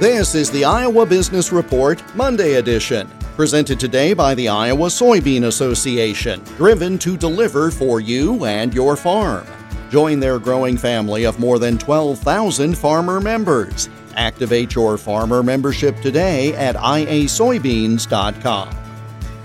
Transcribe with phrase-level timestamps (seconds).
[0.00, 6.40] This is the Iowa Business Report Monday edition, presented today by the Iowa Soybean Association,
[6.56, 9.44] driven to deliver for you and your farm.
[9.90, 13.88] Join their growing family of more than 12,000 farmer members.
[14.14, 18.76] Activate your farmer membership today at iasoybeans.com.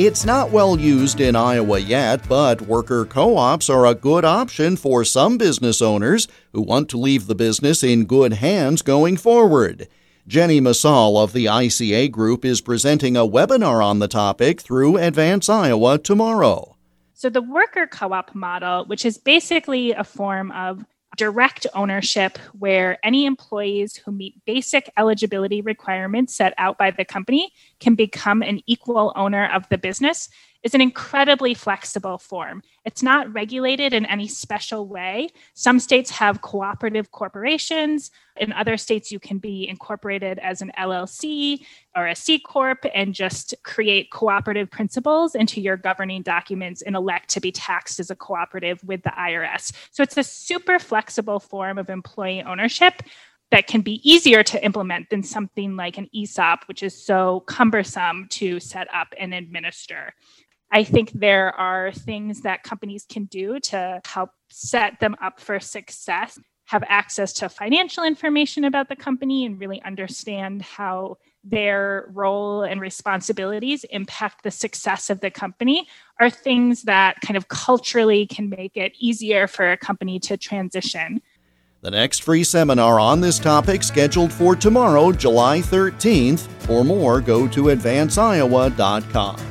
[0.00, 4.76] It's not well used in Iowa yet, but worker co ops are a good option
[4.76, 9.86] for some business owners who want to leave the business in good hands going forward.
[10.26, 15.48] Jenny Masal of the ICA Group is presenting a webinar on the topic through Advance
[15.48, 16.76] Iowa tomorrow.
[17.14, 20.84] So, the worker co op model, which is basically a form of
[21.16, 27.52] direct ownership where any employees who meet basic eligibility requirements set out by the company
[27.80, 30.28] can become an equal owner of the business
[30.62, 32.62] is an incredibly flexible form.
[32.84, 35.28] It's not regulated in any special way.
[35.54, 38.10] Some states have cooperative corporations.
[38.36, 43.12] In other states, you can be incorporated as an LLC or a C Corp and
[43.14, 48.16] just create cooperative principles into your governing documents and elect to be taxed as a
[48.16, 49.72] cooperative with the IRS.
[49.90, 53.02] So it's a super flexible form of employee ownership
[53.50, 58.26] that can be easier to implement than something like an ESOP, which is so cumbersome
[58.30, 60.14] to set up and administer.
[60.72, 65.58] I think there are things that companies can do to help set them up for
[65.58, 72.62] success, have access to financial information about the company, and really understand how their role
[72.62, 75.88] and responsibilities impact the success of the company
[76.20, 81.20] are things that kind of culturally can make it easier for a company to transition.
[81.82, 86.40] The next free seminar on this topic scheduled for tomorrow, July 13th.
[86.64, 89.49] For more, go to advanceiowa.com.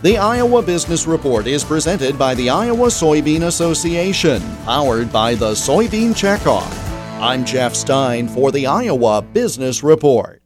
[0.00, 6.10] The Iowa Business Report is presented by the Iowa Soybean Association, powered by the Soybean
[6.10, 6.72] Checkoff.
[7.20, 10.37] I'm Jeff Stein for the Iowa Business Report.